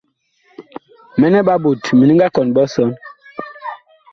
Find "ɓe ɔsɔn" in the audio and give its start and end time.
2.55-2.91